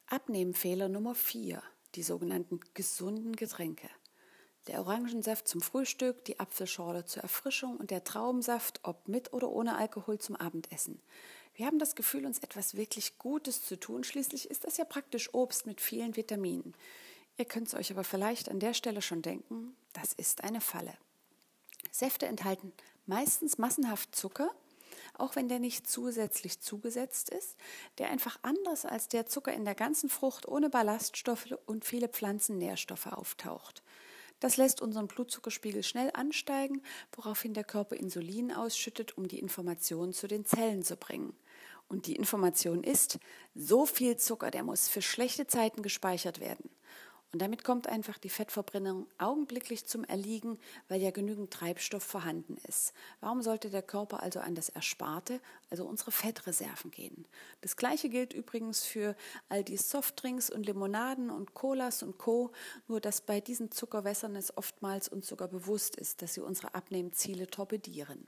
Abnehmfehler 0.07 0.89
Nummer 0.89 1.17
4, 1.17 1.61
die 1.97 2.03
sogenannten 2.05 2.61
gesunden 2.75 3.35
Getränke. 3.35 3.91
Der 4.67 4.81
Orangensaft 4.81 5.47
zum 5.47 5.61
Frühstück, 5.61 6.25
die 6.25 6.41
Apfelschorle 6.41 7.05
zur 7.05 7.23
Erfrischung 7.23 7.77
und 7.77 7.91
der 7.91 8.03
Traubensaft, 8.03 8.81
ob 8.83 9.07
mit 9.07 9.33
oder 9.33 9.49
ohne 9.51 9.77
Alkohol, 9.77 10.19
zum 10.19 10.35
Abendessen. 10.35 11.01
Wir 11.55 11.67
haben 11.67 11.79
das 11.79 11.95
Gefühl, 11.95 12.27
uns 12.27 12.41
etwas 12.41 12.77
wirklich 12.77 13.17
Gutes 13.19 13.65
zu 13.65 13.79
tun. 13.79 14.03
Schließlich 14.03 14.51
ist 14.51 14.65
das 14.65 14.77
ja 14.77 14.85
praktisch 14.85 15.33
Obst 15.33 15.67
mit 15.67 15.81
vielen 15.81 16.17
Vitaminen. 16.17 16.75
Ihr 17.39 17.45
könnt 17.45 17.69
es 17.69 17.75
euch 17.75 17.91
aber 17.93 18.03
vielleicht 18.03 18.51
an 18.51 18.59
der 18.59 18.75
Stelle 18.75 19.03
schon 19.03 19.23
denken, 19.23 19.77
das 19.93 20.13
ist 20.13 20.43
eine 20.43 20.61
Falle. 20.61 20.95
Säfte 21.93 22.27
enthalten 22.27 22.73
meistens 23.07 23.59
massenhaft 23.59 24.15
Zucker, 24.15 24.51
auch 25.15 25.37
wenn 25.37 25.49
der 25.49 25.61
nicht 25.61 25.89
zusätzlich 25.89 26.61
zugesetzt 26.61 27.31
ist, 27.31 27.57
der 27.99 28.11
einfach 28.11 28.39
anders 28.43 28.85
als 28.85 29.09
der 29.09 29.27
Zucker 29.27 29.53
in 29.53 29.65
der 29.65 29.75
ganzen 29.75 30.09
Frucht 30.09 30.47
ohne 30.49 30.69
Ballaststoffe 30.69 31.55
und 31.67 31.85
viele 31.85 32.09
Pflanzennährstoffe 32.09 33.07
auftaucht. 33.07 33.83
Das 34.41 34.57
lässt 34.57 34.83
unseren 34.83 35.07
Blutzuckerspiegel 35.07 35.83
schnell 35.83 36.11
ansteigen, 36.13 36.83
woraufhin 37.13 37.55
der 37.55 37.65
Körper 37.65 37.97
Insulin 37.97 38.53
ausschüttet, 38.53 39.17
um 39.17 39.29
die 39.29 39.39
Information 39.39 40.13
zu 40.13 40.27
den 40.27 40.45
Zellen 40.45 40.83
zu 40.83 40.97
bringen. 40.97 41.35
Und 41.89 42.07
die 42.07 42.17
Information 42.17 42.83
ist, 42.83 43.19
so 43.55 43.87
viel 43.87 44.17
Zucker, 44.17 44.51
der 44.51 44.65
muss 44.65 44.89
für 44.89 45.03
schlechte 45.03 45.47
Zeiten 45.47 45.83
gespeichert 45.83 46.41
werden. 46.41 46.69
Und 47.37 47.41
damit 47.41 47.65
kommt 47.65 47.87
einfach 47.87 48.17
die 48.17 48.31
Fettverbrennung 48.31 49.07
augenblicklich 49.19 49.85
zum 49.85 50.05
Erliegen, 50.05 50.59
weil 50.89 51.03
ja 51.03 51.11
genügend 51.11 51.53
Treibstoff 51.53 52.03
vorhanden 52.03 52.57
ist. 52.67 52.95
Warum 53.21 53.43
sollte 53.43 53.69
der 53.69 53.83
Körper 53.83 54.23
also 54.23 54.41
an 54.41 54.55
das 54.55 54.71
Ersparte, 54.71 55.43
also 55.69 55.85
unsere 55.85 56.13
Fettreserven 56.13 56.91
gehen? 56.91 57.29
Das 57.61 57.77
gleiche 57.77 58.09
gilt 58.09 58.33
übrigens 58.33 58.85
für 58.85 59.15
all 59.51 59.65
die 59.65 59.77
Softdrinks 59.77 60.49
und 60.49 60.65
Limonaden 60.65 61.29
und 61.29 61.53
Colas 61.53 62.03
und 62.03 62.17
Co., 62.17 62.53
nur 62.89 63.03
dass 63.03 63.21
bei 63.21 63.43
diesen 63.43 63.71
Zuckerwässern 63.71 64.35
es 64.35 64.57
oftmals 64.57 65.07
uns 65.07 65.27
sogar 65.27 65.49
bewusst 65.49 65.97
ist, 65.97 66.23
dass 66.23 66.33
sie 66.33 66.41
unsere 66.41 66.75
Abnehmziele 66.75 67.49
torpedieren. 67.49 68.27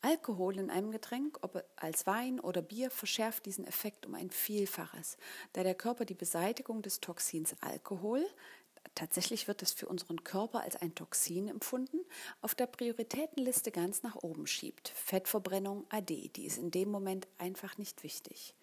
Alkohol 0.00 0.58
in 0.58 0.70
einem 0.70 0.92
Getränk, 0.92 1.38
ob 1.42 1.64
als 1.76 2.06
Wein 2.06 2.38
oder 2.38 2.62
Bier, 2.62 2.90
verschärft 2.90 3.46
diesen 3.46 3.66
Effekt 3.66 4.06
um 4.06 4.14
ein 4.14 4.30
Vielfaches, 4.30 5.16
da 5.54 5.62
der 5.62 5.74
Körper 5.74 6.04
die 6.04 6.14
Beseitigung 6.14 6.82
des 6.82 7.00
Toxins 7.00 7.56
Alkohol, 7.60 8.24
tatsächlich 8.94 9.48
wird 9.48 9.62
es 9.62 9.72
für 9.72 9.88
unseren 9.88 10.22
Körper 10.22 10.60
als 10.60 10.76
ein 10.76 10.94
Toxin 10.94 11.48
empfunden, 11.48 11.98
auf 12.40 12.54
der 12.54 12.66
Prioritätenliste 12.66 13.72
ganz 13.72 14.02
nach 14.02 14.16
oben 14.16 14.46
schiebt. 14.46 14.88
Fettverbrennung 14.88 15.84
AD, 15.90 16.30
die 16.36 16.46
ist 16.46 16.58
in 16.58 16.70
dem 16.70 16.90
Moment 16.90 17.26
einfach 17.38 17.76
nicht 17.76 18.02
wichtig. 18.04 18.54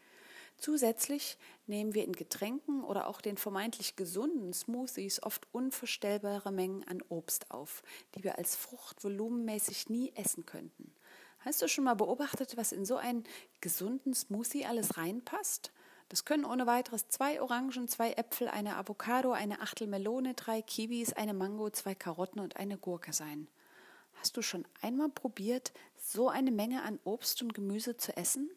Zusätzlich 0.58 1.38
nehmen 1.68 1.94
wir 1.94 2.06
in 2.06 2.13
Getränken 2.13 2.84
oder 2.84 3.08
auch 3.08 3.20
den 3.20 3.36
vermeintlich 3.36 3.98
gesunden 3.98 4.54
Smoothies 4.54 5.22
oft 5.22 5.48
unvorstellbare 5.51 6.51
Mengen 6.51 6.88
an 6.88 7.04
Obst 7.10 7.51
auf, 7.51 7.84
die 8.15 8.24
wir 8.24 8.38
als 8.38 8.56
Frucht 8.56 9.04
volumenmäßig 9.04 9.89
nie 9.89 10.13
essen 10.15 10.46
könnten. 10.46 10.94
Hast 11.46 11.62
du 11.62 11.68
schon 11.68 11.84
mal 11.84 11.94
beobachtet, 11.94 12.58
was 12.58 12.72
in 12.72 12.86
so 12.86 12.98
einen 12.98 13.24
gesunden 13.62 14.16
Smoothie 14.16 14.66
alles 14.66 14.98
reinpasst? 14.98 15.72
Das 16.10 16.25
können 16.25 16.44
ohne 16.44 16.66
weiteres 16.66 17.08
zwei 17.10 17.40
Orangen, 17.40 17.88
zwei 17.88 18.14
Äpfel, 18.14 18.48
eine 18.48 18.78
Avocado, 18.78 19.32
eine 19.32 19.62
Achtel 19.62 19.86
Melone, 19.86 20.34
drei 20.34 20.64
Kiwis, 20.64 21.14
eine 21.14 21.36
Mango, 21.36 21.70
zwei 21.70 21.94
Karotten 21.94 22.40
und 22.40 22.58
eine 22.58 22.80
Gurke 22.80 23.14
sein. 23.14 23.48
Hast 24.16 24.38
du 24.38 24.42
schon 24.42 24.66
einmal 24.82 25.10
probiert, 25.10 25.72
so 25.98 26.30
eine 26.30 26.50
Menge 26.50 26.82
an 26.82 27.00
Obst 27.04 27.44
und 27.44 27.54
Gemüse 27.54 27.96
zu 27.96 28.18
essen? 28.18 28.50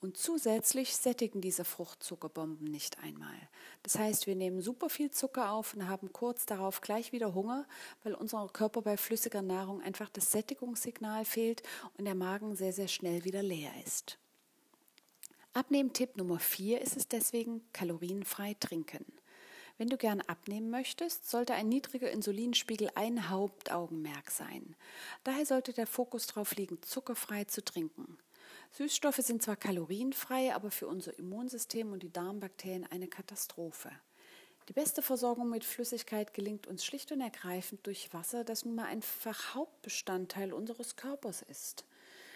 Und 0.00 0.16
zusätzlich 0.16 0.96
sättigen 0.96 1.40
diese 1.40 1.64
Fruchtzuckerbomben 1.64 2.70
nicht 2.70 3.00
einmal. 3.00 3.34
Das 3.82 3.98
heißt, 3.98 4.28
wir 4.28 4.36
nehmen 4.36 4.60
super 4.60 4.88
viel 4.88 5.10
Zucker 5.10 5.50
auf 5.50 5.74
und 5.74 5.88
haben 5.88 6.12
kurz 6.12 6.46
darauf 6.46 6.80
gleich 6.80 7.10
wieder 7.10 7.34
Hunger, 7.34 7.66
weil 8.04 8.14
unser 8.14 8.46
Körper 8.52 8.82
bei 8.82 8.96
flüssiger 8.96 9.42
Nahrung 9.42 9.82
einfach 9.82 10.08
das 10.08 10.30
Sättigungssignal 10.30 11.24
fehlt 11.24 11.64
und 11.96 12.04
der 12.04 12.14
Magen 12.14 12.54
sehr, 12.54 12.72
sehr 12.72 12.86
schnell 12.86 13.24
wieder 13.24 13.42
leer 13.42 13.72
ist. 13.84 14.18
Abnehmtipp 15.52 16.16
Nummer 16.16 16.38
4 16.38 16.80
ist 16.80 16.96
es 16.96 17.08
deswegen, 17.08 17.62
kalorienfrei 17.72 18.54
trinken. 18.60 19.04
Wenn 19.78 19.88
du 19.88 19.96
gern 19.96 20.20
abnehmen 20.20 20.70
möchtest, 20.70 21.28
sollte 21.28 21.54
ein 21.54 21.68
niedriger 21.68 22.10
Insulinspiegel 22.10 22.90
ein 22.94 23.28
Hauptaugenmerk 23.28 24.30
sein. 24.30 24.76
Daher 25.24 25.46
sollte 25.46 25.72
der 25.72 25.88
Fokus 25.88 26.28
darauf 26.28 26.54
liegen, 26.54 26.80
zuckerfrei 26.82 27.44
zu 27.44 27.64
trinken. 27.64 28.18
Süßstoffe 28.72 29.16
sind 29.16 29.42
zwar 29.42 29.56
kalorienfrei, 29.56 30.54
aber 30.54 30.70
für 30.70 30.86
unser 30.86 31.18
Immunsystem 31.18 31.92
und 31.92 32.02
die 32.02 32.12
Darmbakterien 32.12 32.86
eine 32.90 33.08
Katastrophe. 33.08 33.90
Die 34.68 34.74
beste 34.74 35.00
Versorgung 35.00 35.48
mit 35.48 35.64
Flüssigkeit 35.64 36.34
gelingt 36.34 36.66
uns 36.66 36.84
schlicht 36.84 37.10
und 37.10 37.22
ergreifend 37.22 37.86
durch 37.86 38.12
Wasser, 38.12 38.44
das 38.44 38.66
nun 38.66 38.74
mal 38.74 38.84
einfach 38.84 39.54
Hauptbestandteil 39.54 40.52
unseres 40.52 40.96
Körpers 40.96 41.40
ist. 41.42 41.86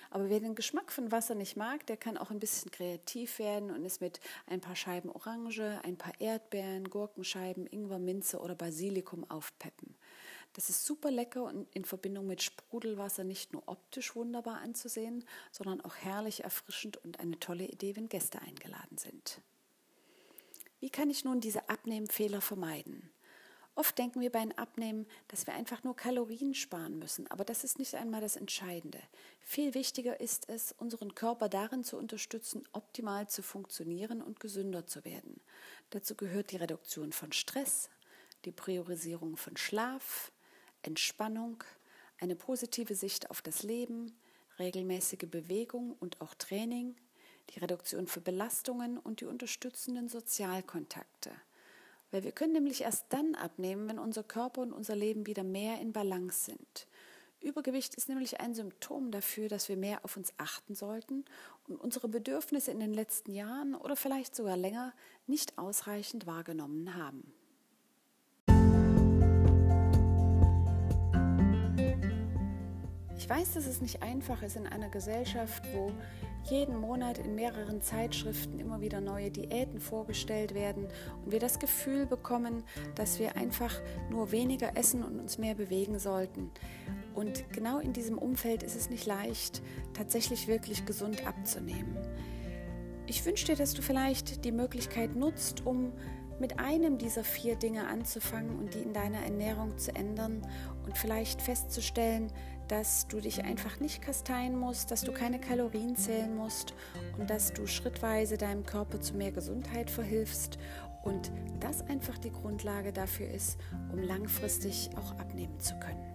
Aber 0.08 0.28
wer 0.28 0.40
den 0.40 0.54
Geschmack 0.54 0.92
von 0.92 1.12
Wasser 1.12 1.34
nicht 1.34 1.56
mag, 1.56 1.86
der 1.86 1.96
kann 1.96 2.18
auch 2.18 2.30
ein 2.30 2.38
bisschen 2.38 2.70
kreativ 2.70 3.38
werden 3.38 3.70
und 3.70 3.84
ist 3.84 4.00
mit 4.00 4.20
ein 4.46 4.60
paar 4.60 4.76
Scheiben 4.76 5.10
Orange, 5.10 5.80
ein 5.84 5.96
paar 5.96 6.12
Erdbeeren, 6.20 6.90
Gurkenscheiben, 6.90 7.66
Ingwer, 7.66 7.98
Minze 7.98 8.38
oder 8.38 8.54
Basilikum 8.54 9.28
aufpeppen. 9.30 9.94
Das 10.54 10.68
ist 10.68 10.84
super 10.84 11.10
lecker 11.10 11.44
und 11.44 11.66
in 11.74 11.84
Verbindung 11.84 12.26
mit 12.26 12.42
Sprudelwasser 12.42 13.24
nicht 13.24 13.52
nur 13.52 13.62
optisch 13.66 14.14
wunderbar 14.14 14.60
anzusehen, 14.60 15.24
sondern 15.50 15.80
auch 15.80 15.96
herrlich 15.96 16.44
erfrischend 16.44 16.98
und 16.98 17.20
eine 17.20 17.38
tolle 17.38 17.64
Idee, 17.64 17.96
wenn 17.96 18.08
Gäste 18.08 18.40
eingeladen 18.42 18.98
sind. 18.98 19.40
Wie 20.80 20.90
kann 20.90 21.10
ich 21.10 21.24
nun 21.24 21.40
diese 21.40 21.68
Abnehmfehler 21.68 22.40
vermeiden? 22.40 23.10
Oft 23.74 23.96
denken 23.96 24.20
wir 24.20 24.30
beim 24.30 24.52
Abnehmen, 24.52 25.06
dass 25.28 25.46
wir 25.46 25.54
einfach 25.54 25.82
nur 25.82 25.96
Kalorien 25.96 26.52
sparen 26.52 26.98
müssen, 26.98 27.26
aber 27.30 27.42
das 27.42 27.64
ist 27.64 27.78
nicht 27.78 27.94
einmal 27.94 28.20
das 28.20 28.36
Entscheidende. 28.36 29.00
Viel 29.40 29.72
wichtiger 29.72 30.20
ist 30.20 30.50
es, 30.50 30.72
unseren 30.72 31.14
Körper 31.14 31.48
darin 31.48 31.82
zu 31.82 31.96
unterstützen, 31.96 32.68
optimal 32.72 33.28
zu 33.28 33.42
funktionieren 33.42 34.20
und 34.20 34.40
gesünder 34.40 34.86
zu 34.86 35.06
werden. 35.06 35.40
Dazu 35.88 36.14
gehört 36.14 36.50
die 36.50 36.56
Reduktion 36.56 37.12
von 37.12 37.32
Stress, 37.32 37.88
die 38.44 38.52
Priorisierung 38.52 39.38
von 39.38 39.56
Schlaf, 39.56 40.32
Entspannung, 40.82 41.62
eine 42.20 42.36
positive 42.36 42.94
Sicht 42.94 43.30
auf 43.30 43.42
das 43.42 43.62
Leben, 43.62 44.12
regelmäßige 44.58 45.28
Bewegung 45.30 45.96
und 46.00 46.20
auch 46.20 46.34
Training, 46.34 46.94
die 47.50 47.58
Reduktion 47.58 48.06
für 48.06 48.20
Belastungen 48.20 48.98
und 48.98 49.20
die 49.20 49.24
unterstützenden 49.24 50.08
Sozialkontakte. 50.08 51.30
Weil 52.10 52.24
wir 52.24 52.32
können 52.32 52.52
nämlich 52.52 52.82
erst 52.82 53.06
dann 53.08 53.34
abnehmen, 53.34 53.88
wenn 53.88 53.98
unser 53.98 54.22
Körper 54.22 54.60
und 54.60 54.72
unser 54.72 54.94
Leben 54.94 55.26
wieder 55.26 55.44
mehr 55.44 55.80
in 55.80 55.92
Balance 55.92 56.44
sind. 56.44 56.86
Übergewicht 57.40 57.94
ist 57.96 58.08
nämlich 58.08 58.40
ein 58.40 58.54
Symptom 58.54 59.10
dafür, 59.10 59.48
dass 59.48 59.68
wir 59.68 59.76
mehr 59.76 60.04
auf 60.04 60.16
uns 60.16 60.32
achten 60.36 60.74
sollten 60.74 61.24
und 61.66 61.80
unsere 61.80 62.08
Bedürfnisse 62.08 62.70
in 62.70 62.78
den 62.78 62.94
letzten 62.94 63.34
Jahren 63.34 63.74
oder 63.74 63.96
vielleicht 63.96 64.36
sogar 64.36 64.56
länger 64.56 64.92
nicht 65.26 65.58
ausreichend 65.58 66.26
wahrgenommen 66.26 66.94
haben. 66.94 67.32
Ich 73.22 73.30
weiß, 73.30 73.52
dass 73.52 73.66
es 73.66 73.80
nicht 73.80 74.02
einfach 74.02 74.42
ist 74.42 74.56
in 74.56 74.66
einer 74.66 74.88
Gesellschaft, 74.88 75.62
wo 75.72 75.92
jeden 76.50 76.76
Monat 76.76 77.18
in 77.18 77.36
mehreren 77.36 77.80
Zeitschriften 77.80 78.58
immer 78.58 78.80
wieder 78.80 79.00
neue 79.00 79.30
Diäten 79.30 79.78
vorgestellt 79.78 80.54
werden 80.54 80.88
und 81.24 81.30
wir 81.30 81.38
das 81.38 81.60
Gefühl 81.60 82.04
bekommen, 82.04 82.64
dass 82.96 83.20
wir 83.20 83.36
einfach 83.36 83.72
nur 84.10 84.32
weniger 84.32 84.76
essen 84.76 85.04
und 85.04 85.20
uns 85.20 85.38
mehr 85.38 85.54
bewegen 85.54 86.00
sollten. 86.00 86.50
Und 87.14 87.44
genau 87.52 87.78
in 87.78 87.92
diesem 87.92 88.18
Umfeld 88.18 88.64
ist 88.64 88.74
es 88.74 88.90
nicht 88.90 89.06
leicht, 89.06 89.62
tatsächlich 89.94 90.48
wirklich 90.48 90.84
gesund 90.84 91.24
abzunehmen. 91.24 91.96
Ich 93.06 93.24
wünsche 93.24 93.46
dir, 93.46 93.56
dass 93.56 93.72
du 93.72 93.82
vielleicht 93.82 94.44
die 94.44 94.52
Möglichkeit 94.52 95.14
nutzt, 95.14 95.64
um 95.64 95.92
mit 96.42 96.58
einem 96.58 96.98
dieser 96.98 97.22
vier 97.22 97.54
Dinge 97.54 97.86
anzufangen 97.86 98.58
und 98.58 98.74
die 98.74 98.80
in 98.80 98.92
deiner 98.92 99.22
Ernährung 99.22 99.78
zu 99.78 99.94
ändern 99.94 100.42
und 100.84 100.98
vielleicht 100.98 101.40
festzustellen, 101.40 102.32
dass 102.66 103.06
du 103.06 103.20
dich 103.20 103.44
einfach 103.44 103.78
nicht 103.78 104.02
kasteien 104.02 104.58
musst, 104.58 104.90
dass 104.90 105.02
du 105.02 105.12
keine 105.12 105.38
Kalorien 105.38 105.94
zählen 105.94 106.34
musst 106.34 106.74
und 107.16 107.30
dass 107.30 107.52
du 107.52 107.68
schrittweise 107.68 108.38
deinem 108.38 108.66
Körper 108.66 109.00
zu 109.00 109.14
mehr 109.14 109.30
Gesundheit 109.30 109.88
verhilfst 109.88 110.58
und 111.04 111.30
das 111.60 111.88
einfach 111.88 112.18
die 112.18 112.32
Grundlage 112.32 112.92
dafür 112.92 113.28
ist, 113.30 113.56
um 113.92 114.02
langfristig 114.02 114.90
auch 114.96 115.12
abnehmen 115.20 115.60
zu 115.60 115.78
können. 115.78 116.11